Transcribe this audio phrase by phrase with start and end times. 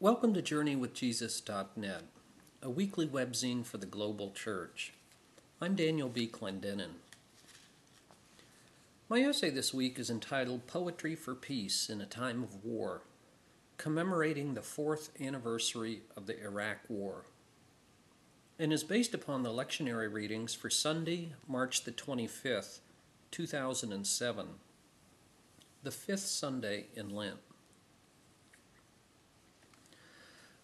[0.00, 2.02] Welcome to JourneyWithJesus.net,
[2.62, 4.92] a weekly webzine for the global church.
[5.60, 6.28] I'm Daniel B.
[6.28, 7.00] Clendenin.
[9.08, 13.02] My essay this week is entitled Poetry for Peace in a Time of War,
[13.76, 17.24] commemorating the fourth anniversary of the Iraq War,
[18.56, 22.78] and is based upon the lectionary readings for Sunday, March the 25th,
[23.32, 24.46] 2007,
[25.82, 27.40] the fifth Sunday in Lent.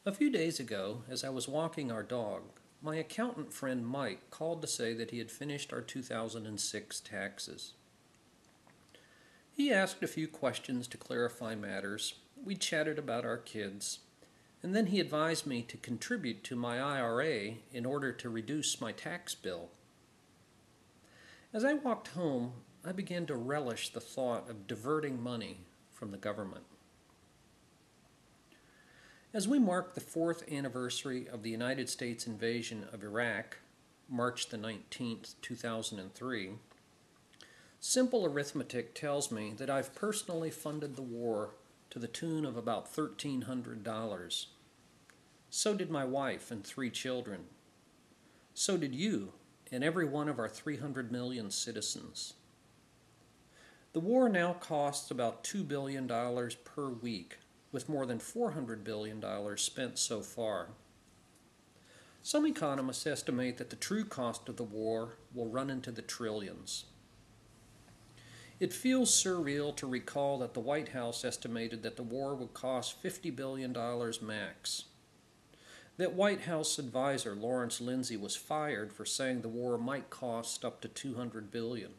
[0.07, 2.43] A few days ago, as I was walking our dog,
[2.83, 7.73] my accountant friend Mike called to say that he had finished our 2006 taxes.
[9.51, 12.17] He asked a few questions to clarify matters.
[12.37, 14.01] We chatted about our kids,
[14.63, 18.93] and then he advised me to contribute to my IRA in order to reduce my
[18.93, 19.71] tax bill.
[21.55, 22.53] As I walked home,
[22.85, 25.61] I began to relish the thought of diverting money
[25.95, 26.65] from the government.
[29.35, 33.57] As we mark the fourth anniversary of the United States invasion of Iraq,
[34.09, 36.51] March the 19th, 2003,
[37.81, 41.57] simple arithmetic tells me that I've personally funded the war
[41.91, 44.47] to the tune of about $1,300.
[45.51, 47.47] So did my wife and three children.
[48.55, 49.33] So did you
[49.73, 52.35] and every one of our 300 million citizens.
[53.95, 57.39] The war now costs about $2 billion per week
[57.75, 59.21] with more than $400 billion
[59.59, 60.69] spent so far.
[62.23, 66.85] Some economists estimate that the true cost of the war will run into the trillions.
[68.61, 73.03] It feels surreal to recall that the White House estimated that the war would cost
[73.03, 73.77] $50 billion
[74.23, 74.85] max.
[75.97, 80.81] That White House advisor Lawrence Lindsay was fired for saying the war might cost up
[80.81, 81.91] to $200 billion.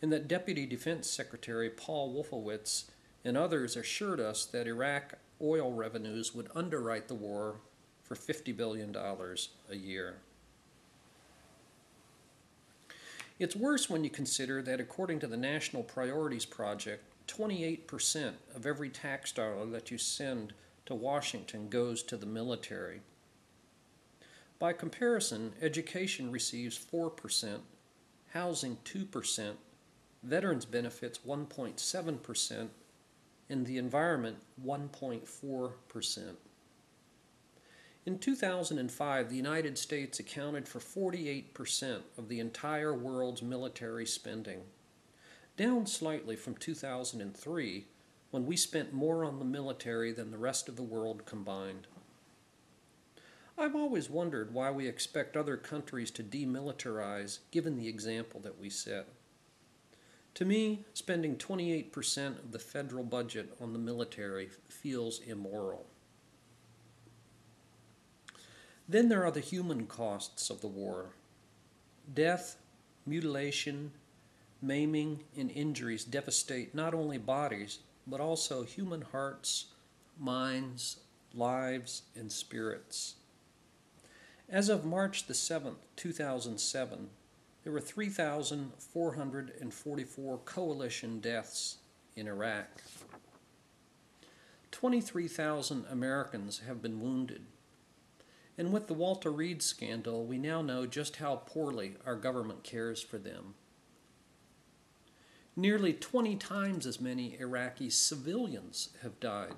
[0.00, 2.84] And that Deputy Defense Secretary Paul Wolfowitz
[3.24, 7.56] and others assured us that Iraq oil revenues would underwrite the war
[8.02, 10.16] for $50 billion a year.
[13.38, 18.90] It's worse when you consider that, according to the National Priorities Project, 28% of every
[18.90, 20.52] tax dollar that you send
[20.86, 23.00] to Washington goes to the military.
[24.58, 27.58] By comparison, education receives 4%,
[28.32, 29.52] housing 2%,
[30.22, 32.68] veterans benefits 1.7%,
[33.48, 36.36] and the environment 1.4%.
[38.06, 44.60] In 2005, the United States accounted for 48% of the entire world's military spending,
[45.56, 47.86] down slightly from 2003
[48.30, 51.86] when we spent more on the military than the rest of the world combined.
[53.56, 58.68] I've always wondered why we expect other countries to demilitarize given the example that we
[58.68, 59.08] set.
[60.34, 65.86] To me, spending 28% of the federal budget on the military feels immoral.
[68.88, 71.10] Then there are the human costs of the war
[72.12, 72.56] death,
[73.06, 73.92] mutilation,
[74.60, 79.66] maiming, and injuries devastate not only bodies, but also human hearts,
[80.18, 80.98] minds,
[81.32, 83.14] lives, and spirits.
[84.48, 87.08] As of March the 7th, 2007,
[87.64, 91.78] there were 3,444 coalition deaths
[92.14, 92.82] in Iraq.
[94.70, 97.46] 23,000 Americans have been wounded.
[98.58, 103.02] And with the Walter Reed scandal, we now know just how poorly our government cares
[103.02, 103.54] for them.
[105.56, 109.54] Nearly 20 times as many Iraqi civilians have died,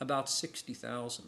[0.00, 1.24] about 60,000.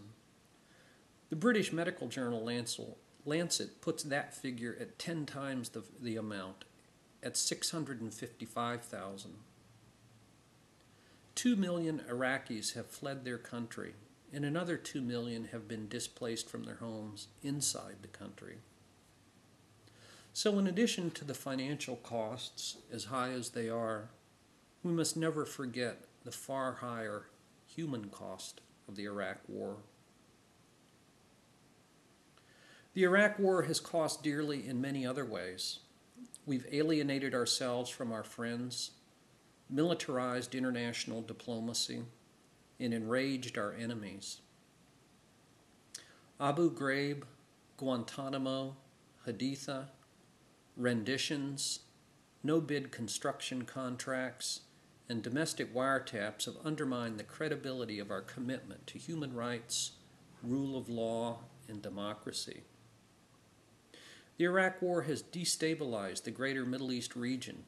[1.31, 2.97] The British medical journal Lancet
[3.27, 6.65] Lancet puts that figure at 10 times the, the amount,
[7.23, 9.31] at 655,000.
[11.35, 13.95] Two million Iraqis have fled their country,
[14.33, 18.59] and another two million have been displaced from their homes inside the country.
[20.33, 24.11] So, in addition to the financial costs, as high as they are,
[24.83, 27.27] we must never forget the far higher
[27.67, 29.77] human cost of the Iraq War.
[32.94, 35.81] The Iraq War has cost dearly in many other ways.
[36.46, 38.93] We've alienated ourselves from our friends,
[39.69, 42.05] militarized international diplomacy,
[42.79, 44.43] and enraged our enemies.
[46.41, 47.25] Abu Ghraib,
[47.79, 48.76] Guantanamo,
[49.26, 49.87] Haditha,
[50.76, 51.81] renditions,
[52.44, 54.61] no bid construction contracts,
[55.08, 59.93] and domestic wiretaps have undermined the credibility of our commitment to human rights,
[60.44, 62.62] rule of law, and democracy.
[64.36, 67.64] The Iraq War has destabilized the greater Middle East region,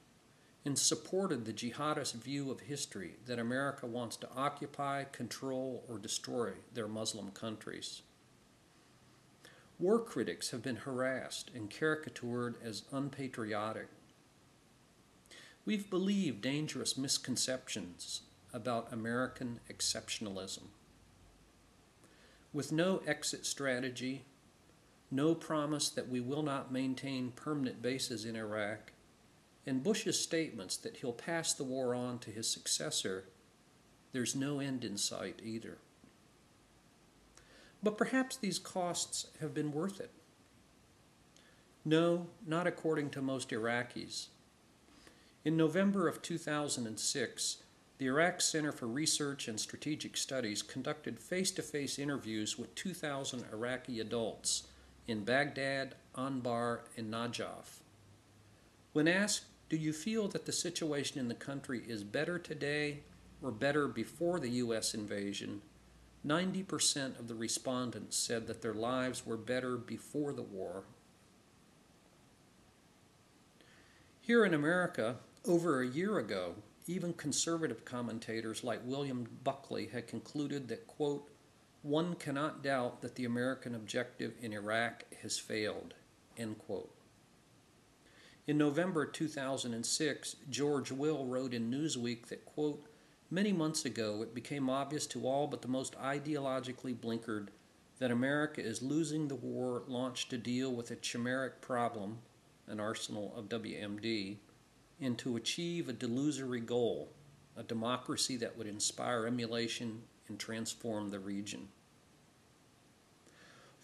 [0.67, 6.51] and supported the jihadist view of history that America wants to occupy, control, or destroy
[6.75, 8.03] their Muslim countries.
[9.79, 13.87] War critics have been harassed and caricatured as unpatriotic.
[15.65, 18.23] We've believed dangerous misconceptions
[18.53, 20.65] about American exceptionalism.
[22.53, 24.25] With no exit strategy,
[25.11, 28.93] no promise that we will not maintain permanent bases in Iraq,
[29.67, 33.25] and Bush's statements that he'll pass the war on to his successor,
[34.13, 35.79] there's no end in sight either.
[37.83, 40.11] But perhaps these costs have been worth it.
[41.85, 44.27] No, not according to most Iraqis.
[45.45, 47.59] In November of 2006,
[47.99, 53.45] the Iraq Center for Research and Strategic Studies conducted face to face interviews with 2,000
[53.53, 54.65] Iraqi adults
[55.07, 57.81] in Baghdad, Anbar, and Najaf.
[58.93, 63.01] When asked, Do you feel that the situation in the country is better today
[63.43, 64.95] or better before the U.S.
[64.95, 65.63] invasion?
[66.27, 70.85] 90% of the respondents said that their lives were better before the war.
[74.21, 75.17] Here in America,
[75.47, 76.55] over a year ago,
[76.89, 81.29] even conservative commentators like William Buckley had concluded that, quote,
[81.87, 85.95] one cannot doubt that the American objective in Iraq has failed,
[86.37, 86.93] end quote.
[88.49, 92.85] In November 2006, George Will wrote in Newsweek that, quote,
[93.31, 97.49] many months ago it became obvious to all but the most ideologically blinkered
[98.01, 102.19] that America is losing the war launched to deal with a chimeric problem,
[102.67, 104.39] an arsenal of WMD,
[105.01, 107.13] and to achieve a delusory goal,
[107.57, 111.69] a democracy that would inspire emulation and transform the region.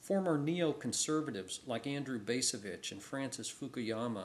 [0.03, 4.25] Former neoconservatives like Andrew Bacevich and Francis Fukuyama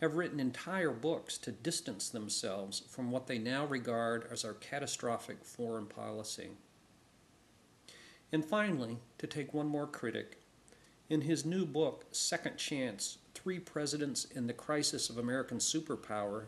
[0.00, 5.44] have written entire books to distance themselves from what they now regard as our catastrophic
[5.44, 6.48] foreign policy.
[8.32, 10.40] And finally, to take one more critic,
[11.08, 16.46] in his new book, Second Chance Three Presidents in the Crisis of American Superpower,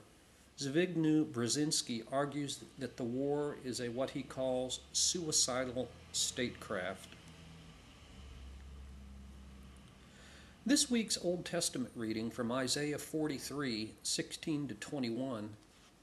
[0.58, 7.15] Zbigniew Brzezinski argues that the war is a what he calls suicidal statecraft.
[10.68, 15.50] This week's Old Testament reading from Isaiah 43 16 to 21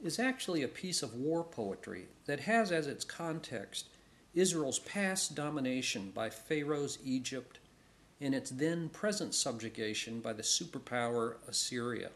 [0.02, 3.88] is actually a piece of war poetry that has as its context
[4.34, 7.60] Israel's past domination by Pharaoh's Egypt
[8.22, 12.12] and its then present subjugation by the superpower Assyria.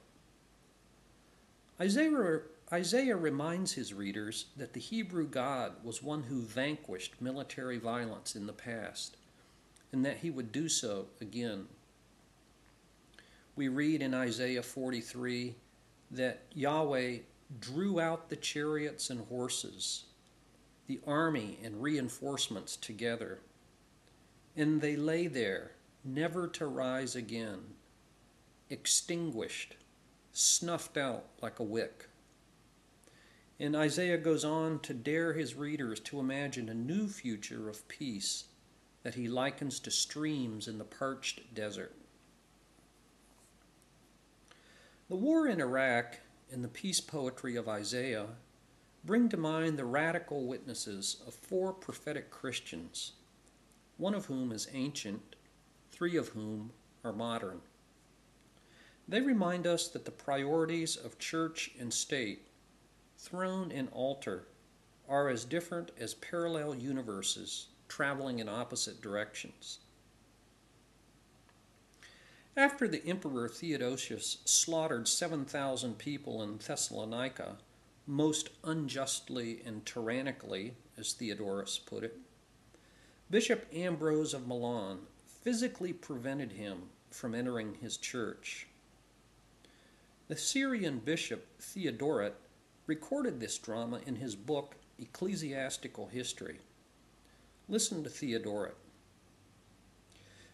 [1.82, 8.38] Isaiah, Isaiah reminds his readers that the Hebrew God was one who vanquished military violence
[8.38, 9.18] in the past,
[9.92, 11.68] and that he would do so again.
[13.58, 15.56] We read in Isaiah 43
[16.12, 17.18] that Yahweh
[17.60, 20.04] drew out the chariots and horses,
[20.86, 23.40] the army and reinforcements together,
[24.56, 25.72] and they lay there
[26.06, 27.62] never to rise again,
[28.70, 29.76] extinguished,
[30.34, 32.10] snuffed out like a wick.
[33.60, 38.44] And Isaiah goes on to dare his readers to imagine a new future of peace
[39.02, 41.96] that he likens to streams in the parched desert.
[45.10, 46.20] The war in Iraq
[46.52, 48.28] and the peace poetry of Isaiah
[49.06, 53.14] bring to mind the radical witnesses of four prophetic Christians,
[53.96, 55.38] one of whom is ancient
[55.94, 56.72] three of whom
[57.06, 57.62] are modern.
[59.08, 62.50] They remind us that the priorities of church and state,
[63.18, 64.44] throne and altar,
[65.08, 69.80] are as different as parallel universes traveling in opposite directions.
[72.58, 77.58] After the Emperor Theodosius slaughtered 7,000 people in Thessalonica,
[78.08, 82.18] most unjustly and tyrannically, as Theodoret put it,
[83.30, 85.02] Bishop Ambrose of Milan
[85.44, 88.66] physically prevented him from entering his church.
[90.28, 92.34] The Syrian bishop Theodoret
[92.88, 96.58] recorded this drama in his book Ecclesiastical History.
[97.70, 98.78] Listen to Theodoret.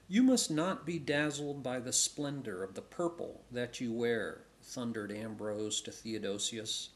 [0.09, 5.11] You must not be dazzled by the splendor of the purple that you wear, thundered
[5.11, 6.89] Ambrose to Theodosius.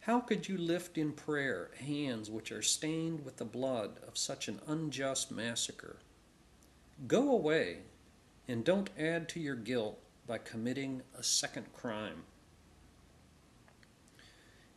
[0.00, 4.48] How could you lift in prayer hands which are stained with the blood of such
[4.48, 5.98] an unjust massacre?
[7.06, 7.78] Go away
[8.48, 12.24] and don't add to your guilt by committing a second crime.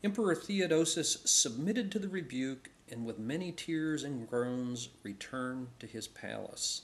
[0.03, 6.07] Emperor Theodosius submitted to the rebuke and with many tears and groans returned to his
[6.07, 6.83] palace.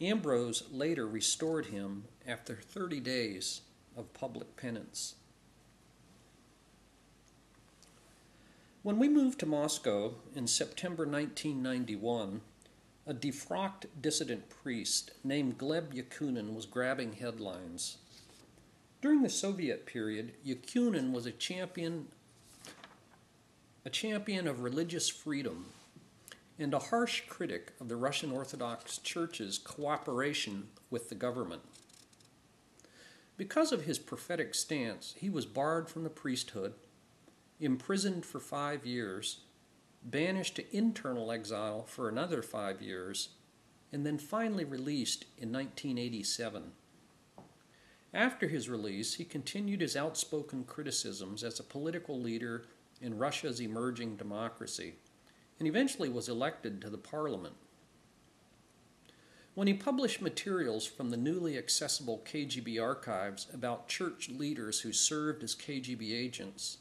[0.00, 3.60] Ambrose later restored him after 30 days
[3.96, 5.14] of public penance.
[8.82, 12.42] When we moved to Moscow in September 1991,
[13.06, 17.98] a defrocked dissident priest named Gleb Yakunin was grabbing headlines.
[19.00, 22.08] During the Soviet period, Yakunin was a champion
[23.86, 25.66] a champion of religious freedom
[26.58, 31.62] and a harsh critic of the Russian Orthodox Church's cooperation with the government.
[33.36, 36.74] Because of his prophetic stance, he was barred from the priesthood,
[37.58, 39.40] imprisoned for five years,
[40.04, 43.30] banished to internal exile for another five years,
[43.92, 46.72] and then finally released in 1987.
[48.12, 52.66] After his release, he continued his outspoken criticisms as a political leader
[53.00, 54.94] in Russia's emerging democracy
[55.58, 57.54] and eventually was elected to the parliament.
[59.54, 65.44] When he published materials from the newly accessible KGB archives about church leaders who served
[65.44, 66.78] as KGB agents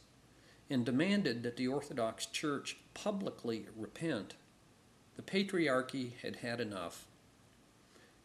[0.70, 4.34] and demanded that the Orthodox Church publicly repent,
[5.16, 7.06] the Patriarchy had had enough.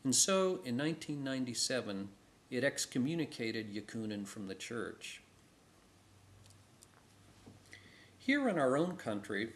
[0.02, 2.08] And so, in 1997,
[2.50, 5.20] it excommunicated Yakunin from the church.
[8.16, 9.52] Here in our own country,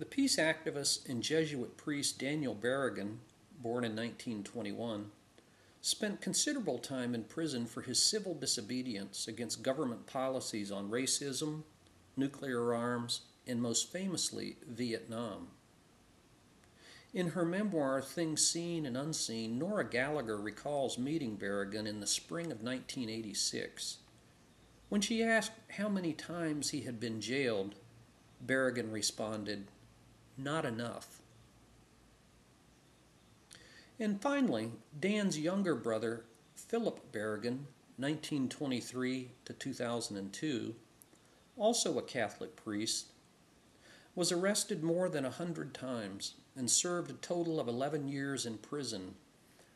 [0.00, 3.18] the peace activist and Jesuit priest Daniel Berrigan,
[3.60, 5.10] born in 1921,
[5.82, 11.64] spent considerable time in prison for his civil disobedience against government policies on racism,
[12.16, 15.48] nuclear arms, and most famously, Vietnam.
[17.12, 22.46] In her memoir, Things Seen and Unseen, Nora Gallagher recalls meeting Berrigan in the spring
[22.46, 23.98] of 1986.
[24.88, 27.74] When she asked how many times he had been jailed,
[28.42, 29.66] Berrigan responded,
[30.42, 31.20] not enough.
[33.98, 37.66] And finally, Dan's younger brother, Philip Berrigan,
[37.98, 40.74] 1923 to 2002,
[41.58, 43.08] also a Catholic priest,
[44.14, 48.56] was arrested more than a hundred times and served a total of 11 years in
[48.58, 49.14] prison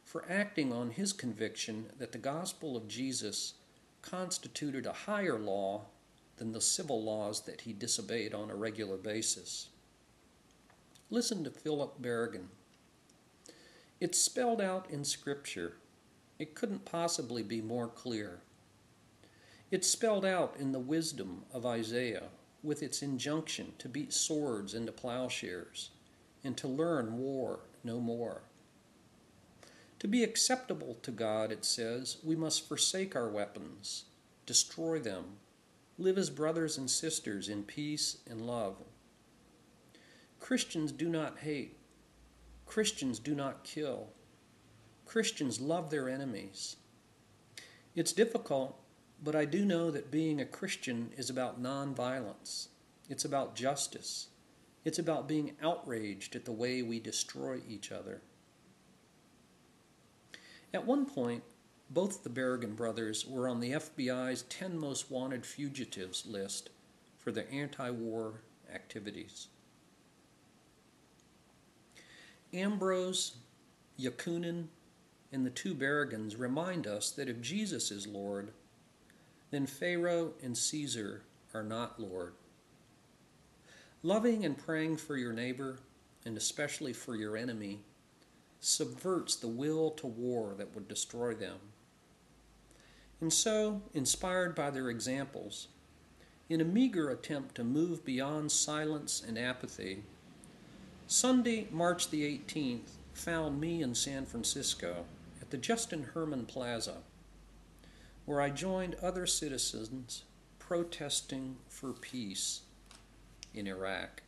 [0.04, 3.54] for acting on his conviction that the gospel of Jesus
[4.02, 5.83] constituted a higher law
[6.37, 9.68] than the civil laws that he disobeyed on a regular basis.
[11.14, 12.49] Listen to Philip Berrigan.
[14.00, 15.76] It's spelled out in Scripture.
[16.40, 18.40] It couldn't possibly be more clear.
[19.71, 22.30] It's spelled out in the wisdom of Isaiah
[22.64, 25.90] with its injunction to beat swords into plowshares
[26.42, 28.40] and to learn war no more.
[30.00, 34.06] To be acceptable to God, it says, we must forsake our weapons,
[34.47, 35.37] destroy them,
[35.97, 38.78] live as brothers and sisters in peace and love.
[40.44, 41.78] Christians do not hate.
[42.66, 44.08] Christians do not kill.
[45.06, 46.76] Christians love their enemies.
[47.94, 48.78] It's difficult,
[49.22, 52.68] but I do know that being a Christian is about nonviolence.
[53.08, 54.28] It's about justice.
[54.84, 58.20] It's about being outraged at the way we destroy each other.
[60.74, 61.42] At one point,
[61.88, 66.68] both the Berrigan brothers were on the FBI's 10 most wanted fugitives list
[67.18, 69.48] for their anti war activities.
[72.54, 73.37] Ambrose,
[73.99, 74.66] Yakunin,
[75.32, 78.52] and the two Berrigans remind us that if Jesus is Lord,
[79.50, 82.34] then Pharaoh and Caesar are not Lord.
[84.02, 85.78] Loving and praying for your neighbor,
[86.25, 87.80] and especially for your enemy,
[88.61, 91.56] subverts the will to war that would destroy them.
[93.20, 95.68] And so, inspired by their examples,
[96.49, 100.02] in a meager attempt to move beyond silence and apathy,
[101.14, 105.04] Sunday, March the 18th, found me in San Francisco
[105.40, 106.97] at the Justin Herman Plaza,
[108.25, 110.25] where I joined other citizens
[110.59, 112.62] protesting for peace
[113.54, 114.25] in Iraq.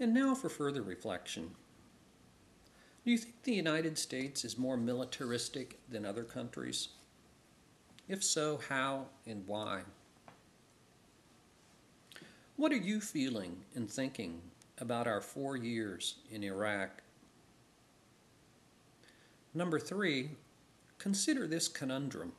[0.00, 1.50] And now for further reflection.
[3.04, 6.88] Do you think the United States is more militaristic than other countries?
[8.08, 9.82] If so, how and why?
[12.60, 14.42] What are you feeling and thinking
[14.76, 16.90] about our four years in Iraq?
[19.54, 20.32] Number three,
[20.98, 22.32] consider this conundrum.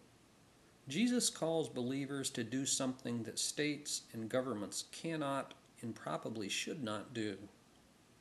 [0.88, 7.16] Jesus calls believers to do something that states and governments cannot and probably should not
[7.16, 7.36] do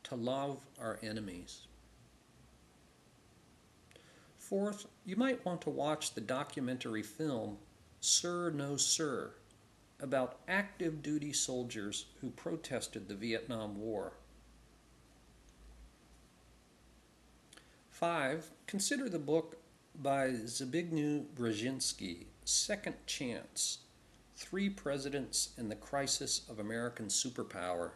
[0.04, 1.66] to love our enemies.
[4.38, 7.58] Fourth, you might want to watch the documentary film
[8.00, 9.32] Sir No Sir
[10.02, 14.12] about active duty soldiers who protested the Vietnam War.
[17.90, 19.58] Five, consider the book
[19.94, 23.78] by Zbigniew Brzezinski, Second Chance
[24.36, 27.90] Three Presidents and the Crisis of American Superpower,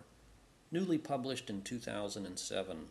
[0.71, 2.87] newly published in 2007.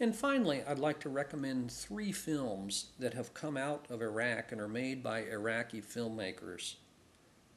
[0.00, 4.60] And finally, I'd like to recommend three films that have come out of Iraq and
[4.60, 6.76] are made by Iraqi filmmakers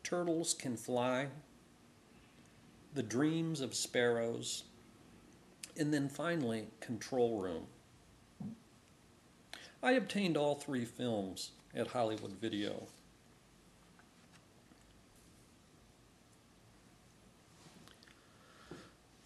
[0.05, 1.29] Turtles Can Fly,
[2.93, 4.65] The Dreams of Sparrows,
[5.75, 7.65] and then finally, Control Room.
[9.81, 12.83] I obtained all three films at Hollywood Video.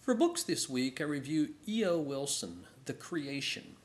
[0.00, 1.98] For books this week, I review E.O.
[1.98, 3.76] Wilson, The Creation,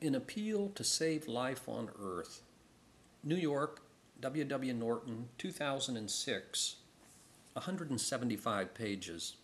[0.00, 2.42] An Appeal to Save Life on Earth.
[3.24, 3.82] New York,
[4.20, 4.44] W.
[4.44, 4.72] W.
[4.72, 6.76] Norton, 2006,
[7.52, 9.36] 175 pages.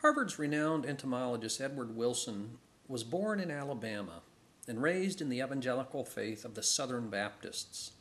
[0.00, 4.22] Harvard's renowned entomologist Edward Wilson was born in Alabama
[4.68, 7.92] and raised in the evangelical faith of the Southern Baptists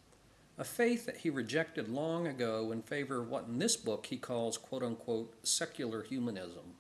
[0.57, 4.17] a faith that he rejected long ago in favor of what in this book he
[4.17, 6.75] calls quote unquote secular humanism.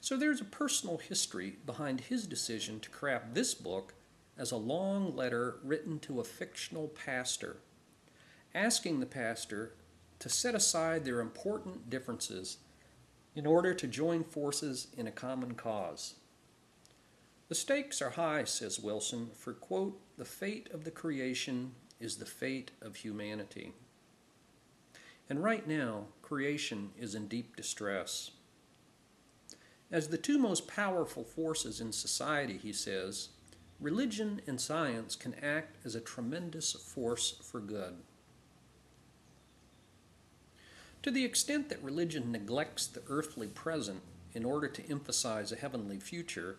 [0.00, 3.94] So there's a personal history behind his decision to craft this book
[4.42, 7.58] as a long letter written to a fictional pastor,
[8.56, 9.72] asking the pastor
[10.18, 12.56] to set aside their important differences
[13.36, 16.14] in order to join forces in a common cause.
[17.48, 21.70] The stakes are high, says Wilson, for, quote, the fate of the creation
[22.00, 23.72] is the fate of humanity.
[25.30, 28.32] And right now, creation is in deep distress.
[29.92, 33.28] As the two most powerful forces in society, he says,
[33.82, 37.96] religion and science can act as a tremendous force for good.
[41.02, 44.02] To the extent that religion neglects the earthly present
[44.34, 46.58] in order to emphasize a heavenly future,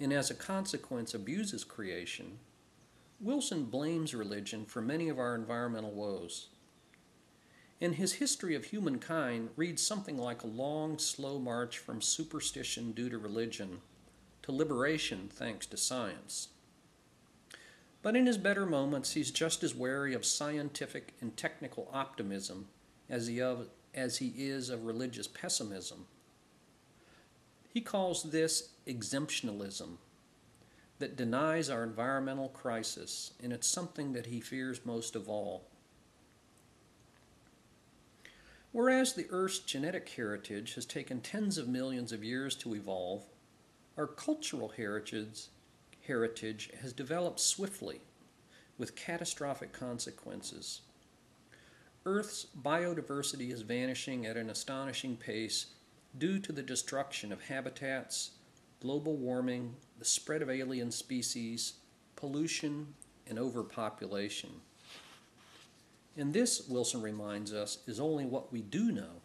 [0.00, 2.38] and as a consequence abuses creation,
[3.20, 6.48] Wilson blames religion for many of our environmental woes.
[7.80, 13.08] And his history of humankind reads something like a long, slow march from superstition due
[13.08, 13.80] to religion
[14.44, 16.48] to liberation thanks to science.
[18.02, 22.68] But in his better moments, he's just as wary of scientific and technical optimism
[23.08, 26.04] as he, of, as he is of religious pessimism.
[27.72, 29.96] He calls this exemptionalism
[30.98, 35.64] that denies our environmental crisis, and it's something that he fears most of all.
[38.72, 43.22] Whereas the Earth's genetic heritage has taken tens of millions of years to evolve,
[43.96, 45.46] our cultural heritage,
[46.06, 48.00] heritage has developed swiftly
[48.78, 50.82] with catastrophic consequences.
[52.06, 55.66] Earth's biodiversity is vanishing at an astonishing pace
[56.18, 58.32] due to the destruction of habitats,
[58.80, 61.74] global warming, the spread of alien species,
[62.16, 62.94] pollution,
[63.26, 64.50] and overpopulation.
[66.16, 69.22] And this, Wilson reminds us, is only what we do know.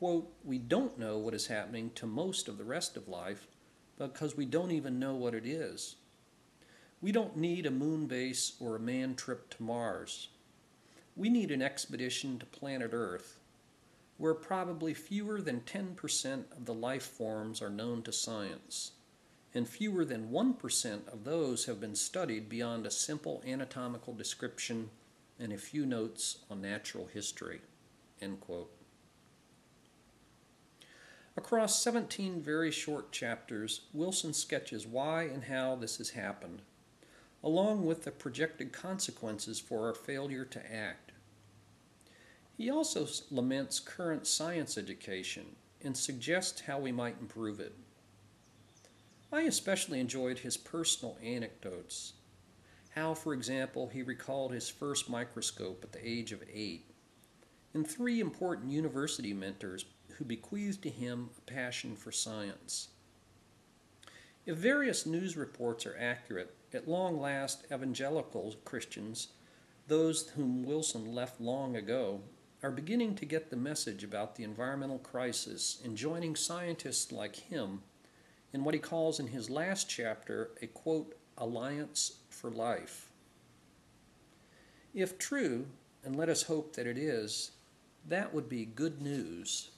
[0.00, 3.46] Quote, we don't know what is happening to most of the rest of life
[3.98, 5.96] because we don't even know what it is.
[7.02, 10.28] We don't need a moon base or a manned trip to Mars.
[11.14, 13.40] We need an expedition to planet Earth
[14.16, 18.92] where probably fewer than 10% of the life forms are known to science,
[19.54, 24.88] and fewer than 1% of those have been studied beyond a simple anatomical description
[25.38, 27.60] and a few notes on natural history.
[31.36, 36.62] Across 17 very short chapters, Wilson sketches why and how this has happened,
[37.42, 41.12] along with the projected consequences for our failure to act.
[42.56, 47.74] He also laments current science education and suggests how we might improve it.
[49.32, 52.14] I especially enjoyed his personal anecdotes.
[52.96, 56.90] How, for example, he recalled his first microscope at the age of eight,
[57.72, 59.84] and three important university mentors
[60.20, 62.88] who bequeathed to him a passion for science.
[64.44, 69.28] If various news reports are accurate, at long last, evangelical Christians,
[69.88, 72.20] those whom Wilson left long ago,
[72.62, 77.80] are beginning to get the message about the environmental crisis and joining scientists like him
[78.52, 83.10] in what he calls in his last chapter a quote, alliance for life.
[84.92, 85.68] If true,
[86.04, 87.52] and let us hope that it is,
[88.06, 89.70] that would be good news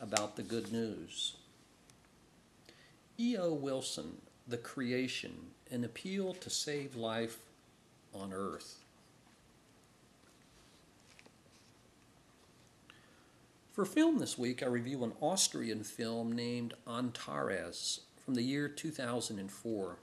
[0.00, 1.34] about the good news.
[3.18, 3.52] E.O.
[3.52, 7.38] Wilson, The Creation, an appeal to save life
[8.14, 8.84] on Earth.
[13.72, 19.96] For film this week, I review an Austrian film named Antares from the year 2004.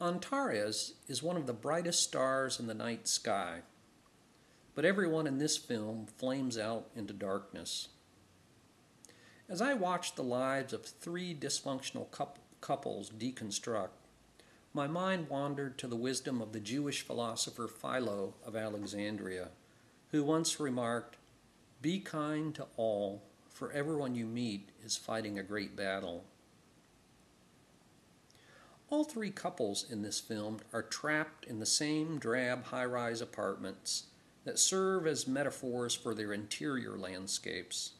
[0.00, 3.60] Antares is one of the brightest stars in the night sky,
[4.78, 7.88] but everyone in this film flames out into darkness.
[9.48, 12.06] As I watched the lives of three dysfunctional
[12.60, 13.88] couples deconstruct,
[14.72, 19.48] my mind wandered to the wisdom of the Jewish philosopher Philo of Alexandria,
[20.12, 21.16] who once remarked,
[21.82, 26.22] Be kind to all, for everyone you meet is fighting a great battle.
[28.90, 34.04] All three couples in this film are trapped in the same drab high rise apartments
[34.44, 37.92] that serve as metaphors for their interior landscapes.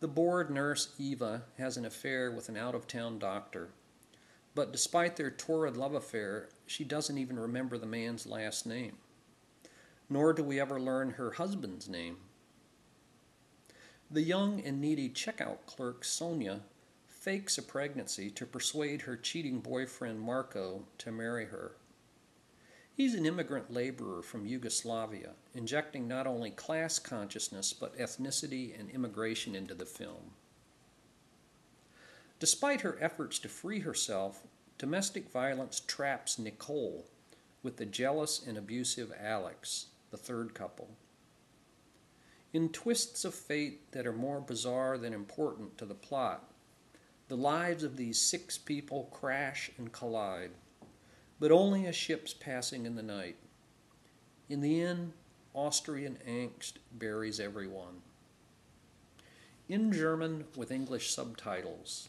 [0.00, 3.70] The bored nurse Eva has an affair with an out of town doctor,
[4.54, 8.96] but despite their torrid love affair, she doesn't even remember the man's last name.
[10.08, 12.18] Nor do we ever learn her husband's name.
[14.10, 16.60] The young and needy checkout clerk Sonia
[17.06, 21.72] fakes a pregnancy to persuade her cheating boyfriend Marco to marry her.
[22.96, 29.56] He's an immigrant laborer from Yugoslavia, injecting not only class consciousness but ethnicity and immigration
[29.56, 30.32] into the film.
[32.38, 34.42] Despite her efforts to free herself,
[34.78, 37.06] domestic violence traps Nicole
[37.64, 40.90] with the jealous and abusive Alex, the third couple.
[42.52, 46.44] In twists of fate that are more bizarre than important to the plot,
[47.26, 50.52] the lives of these six people crash and collide,
[51.40, 53.36] but only as ships passing in the night.
[54.48, 55.12] In the end,
[55.54, 58.02] Austrian angst buries everyone.
[59.68, 62.08] In German with English subtitles,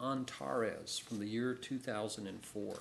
[0.00, 2.80] Antares from the year 2004.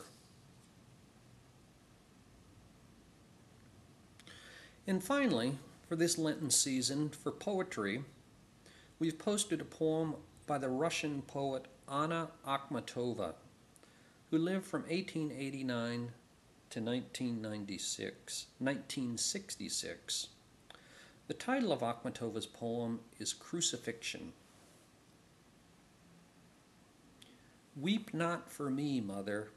[4.88, 8.04] And finally, for this Lenten season, for poetry,
[9.00, 10.16] we've posted a poem
[10.48, 13.34] by the Russian poet Anna Akhmatova,
[14.30, 16.12] who lived from 1889
[16.70, 20.28] to 1996, 1966.
[21.28, 24.34] The title of Akhmatova's poem is Crucifixion.
[27.80, 29.50] Weep not for me, mother,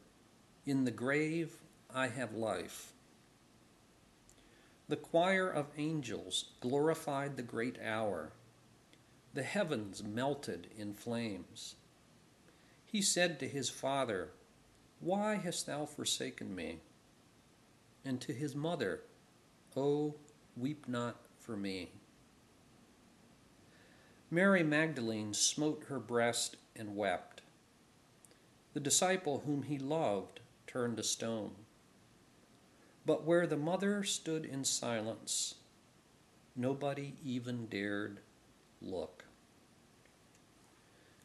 [0.64, 1.56] in the grave
[1.94, 2.92] I have life.
[4.88, 8.32] The choir of angels glorified the great hour
[9.34, 11.76] the heavens melted in flames.
[12.84, 14.28] He said to his father,
[15.02, 16.78] Why hast thou forsaken me?
[18.04, 19.00] And to his mother,
[19.76, 20.14] Oh,
[20.56, 21.90] weep not for me.
[24.30, 27.42] Mary Magdalene smote her breast and wept.
[28.74, 30.38] The disciple whom he loved
[30.68, 31.50] turned to stone.
[33.04, 35.56] But where the mother stood in silence,
[36.54, 38.20] nobody even dared
[38.80, 39.24] look.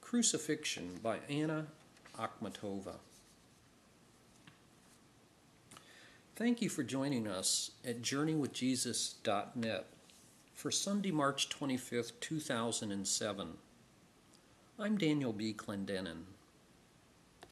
[0.01, 1.67] Crucifixion by Anna
[2.17, 2.95] Akhmatova.
[6.37, 9.87] Thank you for joining us at JourneyWithJesus.net
[10.53, 13.53] for Sunday, March 25th, 2007.
[14.77, 15.55] I'm Daniel B.
[15.55, 16.25] Clendenin.